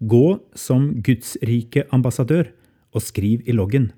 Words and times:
Gå 0.00 0.40
som 0.58 0.90
Guds 1.02 1.36
rike 1.42 1.84
ambassadør 1.94 2.50
og 2.94 3.02
skriv 3.02 3.44
i 3.46 3.54
loggen. 3.54 3.92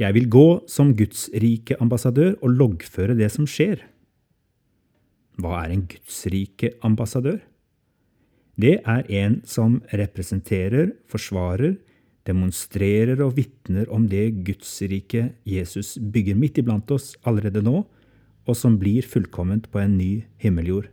Jeg 0.00 0.14
vil 0.16 0.28
gå 0.28 0.64
som 0.66 0.94
Guds 0.96 1.28
rike 1.30 1.76
ambassadør 1.80 2.34
og 2.42 2.56
loggføre 2.58 3.14
det 3.18 3.30
som 3.30 3.46
skjer. 3.46 3.84
Hva 5.38 5.64
er 5.64 5.74
en 5.74 5.84
Guds 5.90 6.24
rike 6.30 6.72
ambassadør? 6.82 7.40
Det 8.58 8.78
er 8.86 9.02
en 9.22 9.40
som 9.46 9.80
representerer, 9.90 10.92
forsvarer, 11.10 11.76
demonstrerer 12.26 13.20
og 13.24 13.34
vitner 13.36 13.90
om 13.92 14.06
det 14.08 14.44
Guds 14.46 14.70
rike 14.88 15.34
Jesus 15.46 15.96
bygger 15.98 16.38
midt 16.38 16.58
iblant 16.62 16.90
oss 16.94 17.14
allerede 17.26 17.62
nå, 17.62 17.82
og 18.44 18.56
som 18.56 18.78
blir 18.78 19.06
fullkomment 19.06 19.70
på 19.72 19.80
en 19.80 19.96
ny 19.98 20.24
himmeljord. 20.42 20.88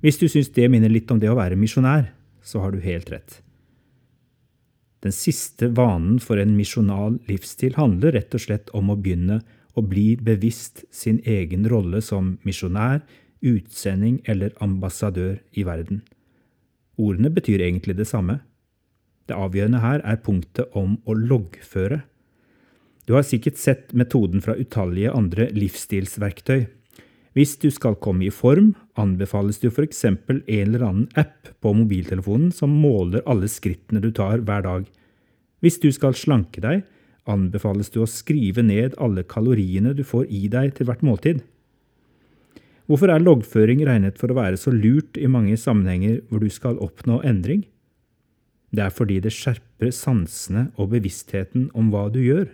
Hvis 0.00 0.18
du 0.20 0.28
syns 0.32 0.50
det 0.56 0.68
minner 0.72 0.92
litt 0.92 1.10
om 1.12 1.20
det 1.20 1.28
å 1.28 1.36
være 1.36 1.58
misjonær, 1.60 2.10
så 2.42 2.62
har 2.64 2.72
du 2.72 2.80
helt 2.84 3.10
rett. 3.12 3.40
Den 5.00 5.14
siste 5.16 5.70
vanen 5.72 6.18
for 6.20 6.40
en 6.40 6.52
misjonal 6.58 7.16
livsstil 7.28 7.78
handler 7.78 8.18
rett 8.18 8.36
og 8.36 8.44
slett 8.44 8.70
om 8.76 8.92
å 8.92 8.98
begynne 9.00 9.40
å 9.78 9.84
bli 9.86 10.12
bevisst 10.20 10.84
sin 10.92 11.22
egen 11.24 11.64
rolle 11.70 12.02
som 12.04 12.34
misjonær, 12.44 13.00
utsending 13.40 14.18
eller 14.28 14.52
ambassadør 14.60 15.38
i 15.56 15.64
verden. 15.64 16.02
Ordene 17.00 17.30
betyr 17.32 17.62
egentlig 17.64 17.96
det 17.96 18.10
samme. 18.10 18.42
Det 19.24 19.38
avgjørende 19.38 19.80
her 19.80 20.02
er 20.04 20.20
punktet 20.20 20.74
om 20.76 20.98
å 21.08 21.16
loggføre. 21.16 22.02
Du 23.08 23.16
har 23.16 23.24
sikkert 23.24 23.56
sett 23.56 23.94
metoden 23.96 24.42
fra 24.44 24.58
utallige 24.58 25.14
andre 25.16 25.48
livsstilsverktøy. 25.56 26.66
Hvis 27.32 27.56
du 27.62 27.70
skal 27.72 27.96
komme 27.96 28.26
i 28.26 28.34
form, 28.34 28.74
anbefales 29.00 29.58
det 29.62 29.72
f.eks. 29.72 30.04
en 30.04 30.42
eller 30.46 30.84
annen 30.86 31.08
app 31.18 31.50
på 31.60 31.72
mobiltelefonen 31.74 32.50
som 32.54 32.72
måler 32.82 33.24
alle 33.26 33.48
skrittene 33.48 34.02
du 34.04 34.10
tar 34.14 34.44
hver 34.44 34.66
dag. 34.66 34.84
Hvis 35.60 35.80
du 35.80 35.90
skal 35.92 36.16
slanke 36.16 36.62
deg, 36.64 36.84
anbefales 37.28 37.90
det 37.92 38.02
å 38.02 38.08
skrive 38.08 38.64
ned 38.64 38.96
alle 38.98 39.24
kaloriene 39.24 39.94
du 39.96 40.04
får 40.06 40.28
i 40.28 40.46
deg 40.52 40.76
til 40.76 40.88
hvert 40.88 41.04
måltid. 41.06 41.42
Hvorfor 42.90 43.12
er 43.12 43.22
loggføring 43.22 43.84
regnet 43.86 44.16
for 44.18 44.32
å 44.32 44.38
være 44.40 44.58
så 44.58 44.72
lurt 44.74 45.18
i 45.20 45.28
mange 45.30 45.54
sammenhenger 45.60 46.24
hvor 46.26 46.42
du 46.42 46.48
skal 46.50 46.80
oppnå 46.82 47.20
endring? 47.26 47.62
Det 48.74 48.82
er 48.82 48.94
fordi 48.94 49.20
det 49.22 49.34
skjerper 49.34 49.92
sansene 49.94 50.68
og 50.76 50.92
bevisstheten 50.94 51.68
om 51.74 51.92
hva 51.92 52.08
du 52.10 52.18
gjør. 52.22 52.48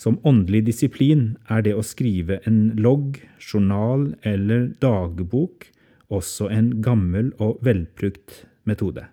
Som 0.00 0.16
åndelig 0.24 0.62
disiplin 0.70 1.34
er 1.52 1.60
det 1.66 1.74
å 1.76 1.84
skrive 1.84 2.38
en 2.48 2.70
logg, 2.80 3.18
journal 3.36 4.14
eller 4.24 4.70
dagbok 4.80 5.66
også 6.10 6.48
en 6.50 6.70
gammel 6.80 7.34
og 7.38 7.60
velbrukt 7.64 8.44
metode. 8.68 9.04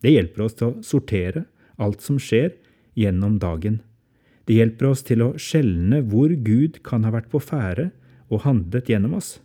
Det 0.00 0.14
hjelper 0.14 0.46
oss 0.46 0.56
til 0.56 0.70
å 0.70 0.86
sortere 0.86 1.44
alt 1.80 2.00
som 2.04 2.16
skjer 2.20 2.54
gjennom 2.98 3.36
dagen. 3.42 3.80
Det 4.48 4.56
hjelper 4.56 4.90
oss 4.90 5.04
til 5.06 5.22
å 5.22 5.34
skjelne 5.38 6.00
hvor 6.08 6.32
Gud 6.32 6.80
kan 6.86 7.04
ha 7.04 7.12
vært 7.14 7.28
på 7.32 7.42
ferde 7.44 7.90
og 8.32 8.46
handlet 8.46 8.88
gjennom 8.90 9.18
oss. 9.20 9.36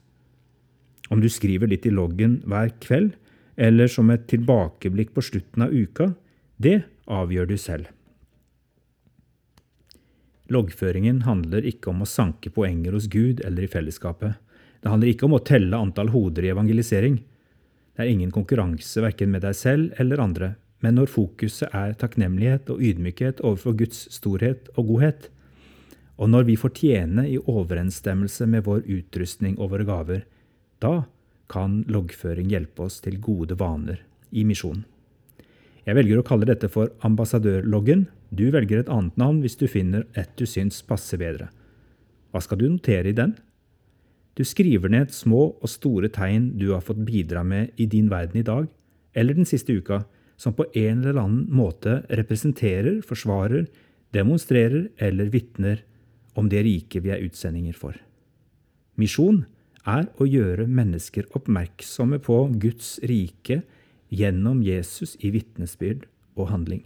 Om 1.11 1.19
du 1.21 1.27
skriver 1.29 1.69
litt 1.69 1.85
i 1.85 1.93
loggen 1.93 2.39
hver 2.47 2.71
kveld, 2.81 3.13
eller 3.55 3.91
som 3.91 4.09
et 4.11 4.25
tilbakeblikk 4.31 5.13
på 5.15 5.23
slutten 5.23 5.67
av 5.67 5.75
uka, 5.75 6.13
det 6.57 6.81
avgjør 7.05 7.51
du 7.51 7.57
selv. 7.59 7.91
Loggføringen 10.53 11.23
handler 11.25 11.65
ikke 11.65 11.89
om 11.89 12.03
å 12.03 12.09
sanke 12.09 12.51
poenger 12.53 12.93
hos 12.93 13.07
Gud 13.09 13.41
eller 13.45 13.65
i 13.65 13.71
fellesskapet. 13.71 14.35
Det 14.81 14.91
handler 14.91 15.09
ikke 15.13 15.25
om 15.25 15.37
å 15.37 15.41
telle 15.41 15.77
antall 15.81 16.11
hoder 16.13 16.45
i 16.45 16.51
evangelisering. 16.53 17.17
Det 17.95 18.03
er 18.03 18.11
ingen 18.11 18.33
konkurranse 18.33 19.01
verken 19.01 19.31
med 19.33 19.41
deg 19.45 19.57
selv 19.57 19.95
eller 20.01 20.21
andre, 20.21 20.51
men 20.85 20.99
når 20.99 21.09
fokuset 21.09 21.73
er 21.73 21.95
takknemlighet 21.97 22.69
og 22.69 22.83
ydmykhet 22.83 23.41
overfor 23.41 23.77
Guds 23.79 24.05
storhet 24.13 24.69
og 24.75 24.91
godhet, 24.91 25.29
og 26.15 26.29
når 26.31 26.45
vi 26.47 26.55
får 26.59 26.75
tjene 26.77 27.25
i 27.27 27.39
overensstemmelse 27.41 28.45
med 28.47 28.67
vår 28.67 28.85
utrustning 28.85 29.57
og 29.57 29.73
våre 29.73 29.87
gaver, 29.87 30.21
da 30.79 31.07
kan 31.51 31.81
loggføring 31.91 32.51
hjelpe 32.53 32.85
oss 32.87 33.01
til 33.03 33.17
gode 33.21 33.57
vaner 33.59 34.03
i 34.31 34.45
misjonen. 34.47 34.85
Jeg 35.85 35.99
velger 35.99 36.17
å 36.17 36.25
kalle 36.25 36.47
dette 36.49 36.65
for 36.73 36.89
ambassadørloggen. 37.05 38.07
Du 38.33 38.47
velger 38.53 38.81
et 38.81 38.89
annet 38.89 39.17
navn 39.21 39.43
hvis 39.43 39.57
du 39.59 39.67
finner 39.69 40.07
et 40.17 40.31
du 40.39 40.47
syns 40.49 40.81
passer 40.85 41.21
bedre. 41.21 41.51
Hva 42.33 42.41
skal 42.41 42.59
du 42.59 42.65
notere 42.71 43.11
i 43.11 43.17
den? 43.17 43.35
Du 44.35 44.41
skriver 44.43 44.91
ned 44.91 45.13
små 45.15 45.51
og 45.53 45.69
store 45.71 46.09
tegn 46.11 46.55
du 46.59 46.71
har 46.73 46.81
fått 46.83 47.05
bidra 47.05 47.45
med 47.45 47.77
i 47.79 47.85
din 47.87 48.09
verden 48.11 48.41
i 48.41 48.47
dag, 48.47 48.65
eller 49.15 49.37
den 49.37 49.47
siste 49.47 49.77
uka, 49.77 50.01
som 50.35 50.55
på 50.57 50.65
en 50.73 51.05
eller 51.05 51.21
annen 51.21 51.45
måte 51.55 52.01
representerer, 52.09 52.99
forsvarer, 53.05 53.69
demonstrerer 54.11 54.89
eller 54.99 55.29
vitner 55.31 55.85
om 56.35 56.49
det 56.51 56.65
riket 56.65 57.05
vi 57.05 57.13
er 57.13 57.23
utsendinger 57.23 57.77
for. 57.77 57.95
Misjon 58.99 59.45
er 59.87 60.09
å 60.19 60.27
gjøre 60.27 60.65
mennesker 60.67 61.29
oppmerksomme 61.37 62.19
på 62.25 62.41
Guds 62.59 62.97
rike 63.05 63.61
gjennom 64.13 64.61
Jesus 64.63 65.15
i 65.21 65.31
vitnesbyrd 65.33 66.05
og 66.35 66.49
handling. 66.51 66.83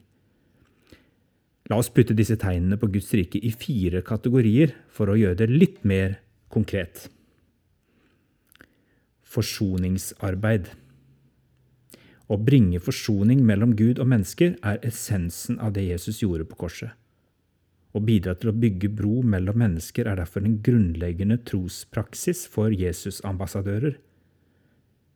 La 1.70 1.78
oss 1.78 1.92
putte 1.94 2.16
disse 2.18 2.38
tegnene 2.42 2.80
på 2.82 2.90
Guds 2.90 3.12
rike 3.14 3.38
i 3.46 3.52
fire 3.54 4.02
kategorier 4.06 4.74
for 4.90 5.12
å 5.12 5.18
gjøre 5.20 5.44
det 5.44 5.50
litt 5.52 5.84
mer 5.86 6.18
konkret. 6.50 7.06
Forsoningsarbeid. 9.30 10.72
Å 12.30 12.38
bringe 12.42 12.82
forsoning 12.82 13.44
mellom 13.46 13.76
Gud 13.78 14.02
og 14.02 14.10
mennesker 14.10 14.58
er 14.66 14.82
essensen 14.86 15.60
av 15.62 15.76
det 15.78 15.86
Jesus 15.88 16.24
gjorde 16.24 16.48
på 16.50 16.58
korset. 16.66 16.96
Å 17.94 18.02
bidra 18.06 18.36
til 18.38 18.52
å 18.52 18.58
bygge 18.58 18.90
bro 18.94 19.24
mellom 19.26 19.58
mennesker 19.62 20.10
er 20.10 20.20
derfor 20.22 20.46
en 20.46 20.60
grunnleggende 20.66 21.40
trospraksis 21.46 22.44
for 22.50 22.74
Jesus-ambassadører. 22.74 23.98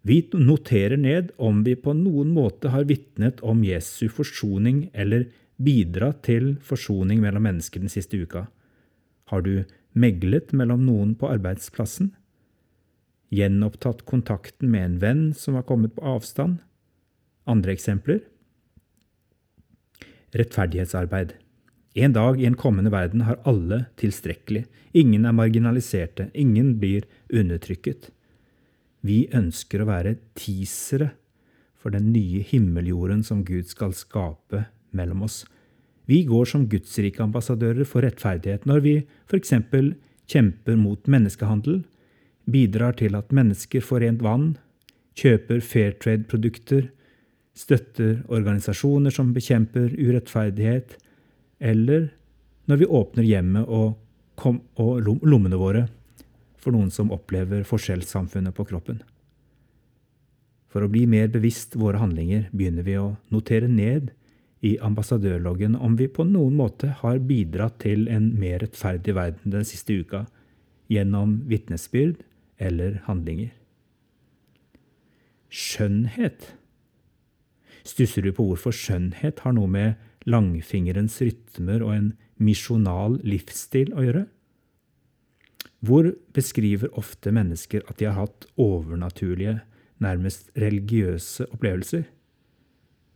Vi 0.03 0.17
noterer 0.33 0.97
ned 0.99 1.31
om 1.39 1.61
vi 1.63 1.77
på 1.79 1.93
noen 1.95 2.33
måte 2.35 2.73
har 2.73 2.83
vitnet 2.89 3.39
om 3.39 3.61
Jesu 3.63 4.09
forsoning 4.11 4.89
eller 4.91 5.29
bidratt 5.63 6.25
til 6.27 6.57
forsoning 6.59 7.21
mellom 7.23 7.45
mennesker 7.47 7.79
den 7.79 7.91
siste 7.91 8.19
uka. 8.19 8.49
Har 9.31 9.45
du 9.45 9.63
meglet 9.95 10.51
mellom 10.51 10.83
noen 10.83 11.13
på 11.15 11.29
arbeidsplassen? 11.31 12.11
Gjenopptatt 13.31 14.03
kontakten 14.09 14.73
med 14.73 14.83
en 14.85 14.97
venn 14.99 15.23
som 15.39 15.55
har 15.55 15.63
kommet 15.69 15.95
på 15.95 16.03
avstand? 16.03 16.59
Andre 17.47 17.71
eksempler? 17.71 18.19
Rettferdighetsarbeid. 20.35 21.31
En 21.95 22.11
dag 22.11 22.41
i 22.41 22.49
en 22.49 22.57
kommende 22.59 22.91
verden 22.91 23.23
har 23.23 23.39
alle 23.47 23.85
tilstrekkelig. 24.01 24.65
Ingen 24.91 25.29
er 25.29 25.37
marginaliserte. 25.37 26.27
Ingen 26.33 26.75
blir 26.81 27.07
undertrykket. 27.31 28.09
Vi 29.03 29.25
ønsker 29.35 29.83
å 29.83 29.89
være 29.89 30.15
teasere 30.39 31.11
for 31.75 31.91
den 31.91 32.13
nye 32.13 32.43
himmeljorden 32.47 33.23
som 33.27 33.43
Gud 33.43 33.67
skal 33.67 33.91
skape 33.97 34.65
mellom 34.95 35.25
oss. 35.27 35.41
Vi 36.07 36.21
går 36.27 36.47
som 36.47 36.67
gudsrike-ambassadører 36.71 37.87
for 37.87 38.03
rettferdighet 38.03 38.67
når 38.67 38.83
vi 38.83 38.95
f.eks. 39.27 39.53
kjemper 40.31 40.79
mot 40.79 41.07
menneskehandel, 41.07 41.81
bidrar 42.47 42.95
til 42.99 43.15
at 43.19 43.31
mennesker 43.35 43.83
får 43.83 44.03
rent 44.03 44.23
vann, 44.23 44.53
kjøper 45.19 45.59
fair 45.63 45.95
trade-produkter, 45.99 46.89
støtter 47.55 48.23
organisasjoner 48.33 49.13
som 49.13 49.33
bekjemper 49.35 49.91
urettferdighet, 49.99 50.95
eller 51.59 52.09
når 52.71 52.79
vi 52.81 52.89
åpner 52.99 53.27
hjemmet 53.27 53.67
og, 53.67 53.99
og 54.79 55.03
lommene 55.03 55.59
våre 55.59 55.85
for 56.63 56.75
noen 56.75 56.91
som 56.93 57.11
opplever 57.11 57.65
forskjellssamfunnet 57.67 58.55
på 58.55 58.65
kroppen. 58.71 59.01
For 60.73 60.81
å 60.81 60.89
bli 60.89 61.05
mer 61.05 61.29
bevisst 61.29 61.75
våre 61.77 61.99
handlinger 62.01 62.47
begynner 62.55 62.85
vi 62.87 62.97
å 62.97 63.13
notere 63.33 63.69
ned 63.69 64.09
i 64.65 64.77
ambassadørloggen 64.81 65.75
om 65.75 65.97
vi 65.99 66.07
på 66.09 66.25
noen 66.25 66.55
måte 66.57 66.93
har 67.01 67.19
bidratt 67.27 67.81
til 67.83 68.07
en 68.09 68.31
mer 68.39 68.63
rettferdig 68.63 69.13
verden 69.17 69.53
den 69.53 69.67
siste 69.67 69.99
uka 69.99 70.23
gjennom 70.91 71.41
vitnesbyrd 71.51 72.23
eller 72.63 73.01
handlinger. 73.05 73.51
Skjønnhet. 75.53 76.47
Stusser 77.85 78.23
du 78.25 78.31
på 78.33 78.47
hvorfor 78.47 78.73
skjønnhet 78.73 79.43
har 79.43 79.53
noe 79.53 79.69
med 79.69 79.99
langfingerens 80.25 81.19
rytmer 81.21 81.83
og 81.83 81.93
en 81.97 82.09
misjonal 82.41 83.19
livsstil 83.27 83.91
å 83.93 84.07
gjøre? 84.07 84.23
Hvor 85.83 86.07
beskriver 86.35 86.91
ofte 86.99 87.33
mennesker 87.35 87.83
at 87.91 87.99
de 87.99 88.07
har 88.07 88.15
hatt 88.21 88.47
overnaturlige, 88.59 89.59
nærmest 90.03 90.51
religiøse 90.59 91.47
opplevelser. 91.51 92.05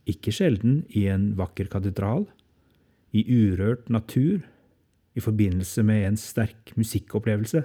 Ikke 0.08 0.32
sjelden 0.32 0.82
i 0.88 1.06
en 1.08 1.30
vakker 1.38 1.68
katedral, 1.72 2.26
i 3.12 3.24
urørt 3.24 3.88
natur, 3.88 4.44
i 5.16 5.20
forbindelse 5.20 5.82
med 5.82 6.04
en 6.06 6.20
sterk 6.20 6.74
musikkopplevelse, 6.76 7.64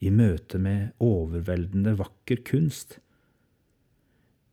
i 0.00 0.12
møte 0.12 0.60
med 0.60 0.92
overveldende 1.02 1.96
vakker 1.98 2.44
kunst. 2.46 2.98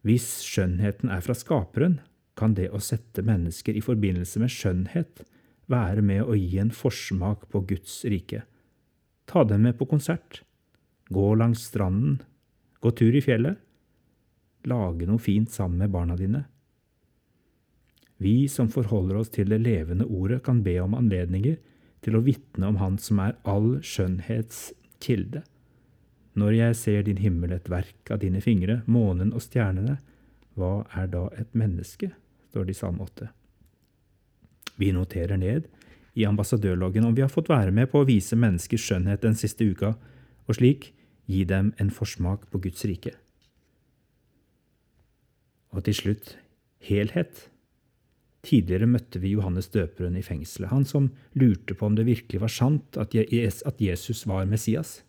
Hvis 0.07 0.27
skjønnheten 0.47 1.11
er 1.11 1.23
fra 1.23 1.35
Skaperen, 1.35 1.99
kan 2.37 2.55
det 2.55 2.69
å 2.71 2.79
sette 2.83 3.23
mennesker 3.25 3.75
i 3.75 3.83
forbindelse 3.83 4.39
med 4.39 4.53
skjønnhet 4.53 5.23
være 5.71 6.03
med 6.05 6.23
å 6.23 6.35
gi 6.37 6.59
en 6.61 6.71
forsmak 6.71 7.47
på 7.51 7.63
Guds 7.67 8.03
rike. 8.07 8.43
Ta 9.27 9.43
dem 9.43 9.61
med 9.67 9.77
på 9.77 9.85
konsert. 9.85 10.41
Gå 11.09 11.35
langs 11.35 11.65
stranden. 11.67 12.21
Gå 12.79 12.91
tur 12.91 13.15
i 13.15 13.21
fjellet. 13.21 13.59
Lage 14.67 15.07
noe 15.07 15.19
fint 15.19 15.51
sammen 15.51 15.83
med 15.83 15.91
barna 15.91 16.15
dine. 16.19 16.45
Vi 18.17 18.47
som 18.49 18.69
forholder 18.71 19.19
oss 19.19 19.29
til 19.29 19.51
det 19.51 19.59
levende 19.61 20.07
ordet, 20.07 20.41
kan 20.43 20.63
be 20.65 20.79
om 20.81 20.95
anledninger 20.97 21.59
til 22.01 22.17
å 22.17 22.23
vitne 22.25 22.71
om 22.71 22.79
Han 22.81 22.97
som 22.97 23.19
er 23.21 23.35
all 23.45 23.77
skjønnhets 23.85 24.71
kilde. 25.03 25.43
Når 26.37 26.53
jeg 26.53 26.77
ser 26.77 27.03
din 27.05 27.21
himmel 27.21 27.53
et 27.53 27.69
verk 27.69 28.11
av 28.13 28.21
dine 28.21 28.41
fingre, 28.41 28.81
månen 28.85 29.33
og 29.33 29.43
stjernene, 29.45 29.97
hva 30.57 30.85
er 30.97 31.09
da 31.13 31.27
et 31.37 31.53
menneske? 31.57 32.11
står 32.49 32.65
det 32.65 32.77
i 32.77 32.79
Salme 32.79 33.05
8. 33.05 33.27
Vi 34.77 34.91
noterer 34.95 35.37
ned 35.37 35.67
i 36.17 36.25
ambassadørloggen 36.25 37.05
om 37.05 37.13
vi 37.15 37.23
har 37.23 37.31
fått 37.31 37.51
være 37.51 37.73
med 37.75 37.91
på 37.91 38.01
å 38.01 38.07
vise 38.09 38.37
menneskers 38.39 38.83
skjønnhet 38.89 39.21
den 39.21 39.37
siste 39.37 39.67
uka, 39.69 39.93
og 40.47 40.57
slik 40.57 40.91
gi 41.29 41.43
dem 41.45 41.73
en 41.77 41.91
forsmak 41.93 42.47
på 42.51 42.61
Guds 42.63 42.85
rike. 42.89 43.13
Og 45.75 45.83
til 45.85 45.97
slutt 45.97 46.37
helhet. 46.87 47.47
Tidligere 48.47 48.87
møtte 48.87 49.19
vi 49.19 49.33
Johannes 49.33 49.67
døperen 49.73 50.15
i 50.15 50.23
fengselet, 50.23 50.71
han 50.71 50.85
som 50.87 51.09
lurte 51.35 51.75
på 51.75 51.89
om 51.89 51.97
det 51.97 52.07
virkelig 52.07 52.39
var 52.41 52.53
sant 52.53 52.97
at 53.01 53.13
Jesus 53.13 54.23
var 54.29 54.47
Messias. 54.47 55.01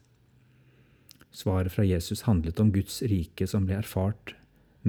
Svaret 1.30 1.70
fra 1.70 1.84
Jesus 1.86 2.24
handlet 2.26 2.58
om 2.58 2.72
Guds 2.74 2.98
rike 3.06 3.46
som 3.46 3.68
ble 3.68 3.78
erfart 3.78 4.34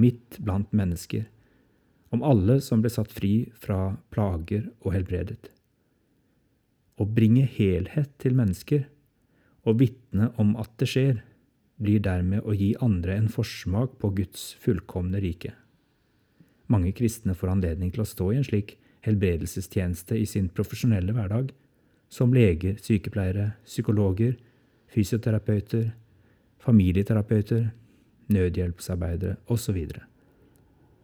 midt 0.00 0.40
blant 0.42 0.72
mennesker, 0.74 1.28
om 2.10 2.24
alle 2.26 2.58
som 2.64 2.82
ble 2.82 2.90
satt 2.90 3.12
fri 3.14 3.52
fra 3.60 3.94
plager 4.10 4.66
og 4.82 4.96
helbredet. 4.96 5.52
Å 7.00 7.06
bringe 7.08 7.46
helhet 7.48 8.12
til 8.20 8.36
mennesker 8.36 8.84
og 9.64 9.80
vitne 9.80 10.30
om 10.40 10.52
at 10.60 10.72
det 10.80 10.88
skjer, 10.90 11.22
blir 11.80 12.02
dermed 12.04 12.44
å 12.44 12.52
gi 12.52 12.74
andre 12.84 13.16
en 13.16 13.30
forsmak 13.32 13.96
på 14.00 14.12
Guds 14.18 14.50
fullkomne 14.60 15.20
rike. 15.22 15.54
Mange 16.68 16.92
kristne 16.92 17.32
får 17.34 17.54
anledning 17.54 17.90
til 17.94 18.04
å 18.04 18.08
stå 18.08 18.28
i 18.30 18.40
en 18.40 18.46
slik 18.46 18.76
helbredelsestjeneste 19.06 20.18
i 20.20 20.26
sin 20.28 20.50
profesjonelle 20.52 21.14
hverdag, 21.16 21.54
som 22.12 22.34
leger, 22.34 22.76
sykepleiere, 22.82 23.54
psykologer, 23.64 24.36
fysioterapeuter, 24.92 25.92
familieterapeuter, 26.60 27.70
nødhjelpsarbeidere 28.30 29.38
osv. 29.50 29.78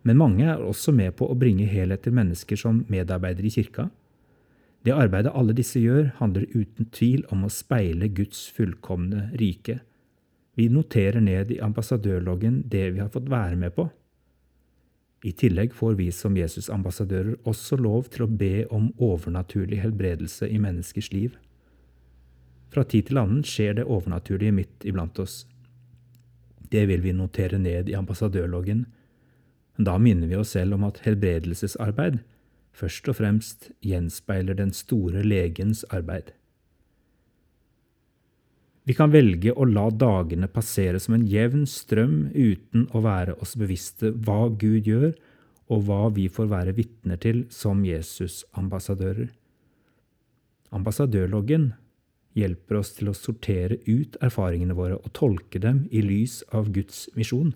Men 0.07 0.19
mange 0.21 0.45
er 0.47 0.63
også 0.63 0.93
med 0.95 1.17
på 1.19 1.27
å 1.31 1.39
bringe 1.39 1.67
helhet 1.71 2.05
til 2.05 2.15
mennesker 2.15 2.61
som 2.61 2.85
medarbeidere 2.93 3.49
i 3.49 3.55
kirka. 3.57 3.89
Det 4.87 4.95
arbeidet 4.95 5.33
alle 5.35 5.55
disse 5.59 5.81
gjør, 5.83 6.13
handler 6.21 6.47
uten 6.55 6.87
tvil 6.95 7.25
om 7.35 7.43
å 7.43 7.51
speile 7.51 8.07
Guds 8.15 8.45
fullkomne 8.55 9.33
rike. 9.41 9.81
Vi 10.55 10.69
noterer 10.71 11.19
ned 11.21 11.51
i 11.51 11.59
ambassadørloggen 11.61 12.61
det 12.71 12.85
vi 12.95 13.03
har 13.03 13.11
fått 13.11 13.27
være 13.33 13.59
med 13.59 13.75
på. 13.75 13.89
I 15.27 15.33
tillegg 15.35 15.75
får 15.75 15.97
vi 15.99 16.07
som 16.15 16.37
Jesus-ambassadører 16.39 17.41
også 17.51 17.81
lov 17.81 18.13
til 18.15 18.29
å 18.29 18.31
be 18.31 18.63
om 18.71 18.93
overnaturlig 19.03 19.81
helbredelse 19.83 20.47
i 20.47 20.61
menneskers 20.63 21.11
liv. 21.11 21.35
Fra 22.71 22.87
tid 22.87 23.09
til 23.11 23.19
annen 23.19 23.43
skjer 23.43 23.81
det 23.81 23.89
overnaturlige 23.91 24.55
midt 24.55 24.87
iblant 24.87 25.19
oss. 25.19 25.41
Det 26.71 26.87
vil 26.87 27.03
vi 27.03 27.17
notere 27.17 27.59
ned 27.59 27.91
i 27.91 27.99
ambassadørloggen. 27.99 28.87
Da 29.83 29.99
minner 29.99 30.31
vi 30.31 30.39
oss 30.39 30.55
selv 30.55 30.79
om 30.79 30.87
at 30.87 31.03
helbredelsesarbeid 31.03 32.23
først 32.77 33.09
og 33.09 33.19
fremst 33.21 33.71
gjenspeiler 33.85 34.59
den 34.59 34.73
store 34.77 35.25
legens 35.25 35.85
arbeid. 35.95 36.35
Vi 38.87 38.95
kan 38.95 39.11
velge 39.11 39.51
å 39.51 39.67
la 39.67 39.89
dagene 39.91 40.47
passere 40.47 41.01
som 41.03 41.17
en 41.17 41.25
jevn 41.27 41.65
strøm 41.67 42.29
uten 42.35 42.87
å 42.95 43.03
være 43.03 43.35
oss 43.43 43.57
bevisste 43.59 44.13
hva 44.15 44.47
Gud 44.61 44.87
gjør, 44.87 45.17
og 45.67 45.89
hva 45.89 46.05
vi 46.15 46.29
får 46.31 46.47
være 46.53 46.77
vitner 46.77 47.19
til 47.19 47.43
som 47.51 47.81
Jesus-ambassadører. 47.83 49.33
Ambassadørloggen 50.77 51.73
hjelper 52.39 52.79
oss 52.79 52.93
til 52.95 53.11
å 53.11 53.17
sortere 53.17 53.81
ut 53.89 54.15
erfaringene 54.23 54.77
våre 54.79 55.01
og 55.01 55.11
tolke 55.17 55.59
dem 55.63 55.87
i 55.91 56.05
lys 56.05 56.43
av 56.55 56.71
Guds 56.75 57.09
misjon. 57.19 57.55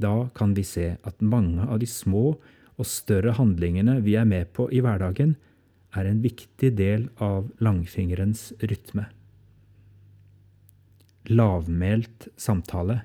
Da 0.00 0.30
kan 0.34 0.56
vi 0.56 0.64
se 0.66 0.96
at 0.96 1.22
mange 1.22 1.66
av 1.68 1.78
de 1.82 1.86
små 1.86 2.38
og 2.80 2.88
større 2.88 3.36
handlingene 3.36 4.00
vi 4.02 4.16
er 4.16 4.26
med 4.28 4.54
på 4.56 4.70
i 4.72 4.80
hverdagen, 4.80 5.36
er 5.92 6.06
en 6.06 6.24
viktig 6.24 6.72
del 6.78 7.08
av 7.20 7.50
langfingerens 7.60 8.50
rytme 8.62 9.10
lavmælt 11.30 12.28
samtale. 12.36 13.00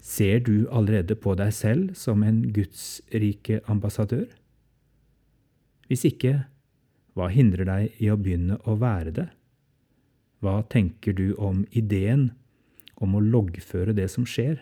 Ser 0.00 0.40
du 0.40 0.68
allerede 0.70 1.16
på 1.18 1.34
deg 1.38 1.52
selv 1.54 1.94
som 1.98 2.22
en 2.22 2.42
gudsrike 2.54 3.60
ambassadør? 3.70 4.26
Hvis 5.86 6.04
ikke, 6.06 6.46
hva 7.14 7.28
hindrer 7.32 7.66
deg 7.68 8.02
i 8.02 8.10
å 8.10 8.18
begynne 8.18 8.58
å 8.66 8.76
være 8.80 9.14
det? 9.14 9.28
Hva 10.42 10.60
tenker 10.70 11.16
du 11.16 11.34
om 11.38 11.64
ideen 11.70 12.30
om 13.02 13.16
å 13.16 13.22
loggføre 13.22 13.94
det 13.96 14.08
som 14.12 14.26
skjer? 14.28 14.60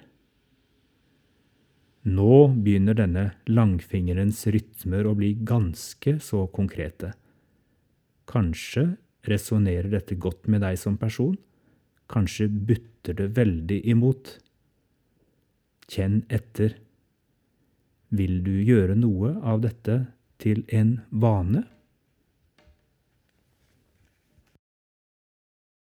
Nå 2.04 2.48
begynner 2.60 2.96
denne 2.98 3.24
langfingerens 3.48 4.42
rytmer 4.52 5.06
å 5.08 5.14
bli 5.16 5.32
ganske 5.40 6.18
så 6.20 6.42
konkrete. 6.52 7.14
Kanskje 8.28 8.90
resonnerer 9.24 9.88
dette 9.88 10.18
godt 10.20 10.50
med 10.52 10.60
deg 10.66 10.76
som 10.80 10.98
person? 11.00 11.36
Kanskje 12.12 12.50
butter 12.52 13.16
det 13.16 13.30
veldig 13.38 13.80
imot. 13.88 14.34
Kjenn 15.88 16.20
etter. 16.28 16.76
Vil 18.12 18.42
du 18.44 18.52
gjøre 18.60 18.98
noe 19.00 19.38
av 19.40 19.64
dette 19.64 20.02
til 20.44 20.60
en 20.68 20.98
vane? 21.08 21.64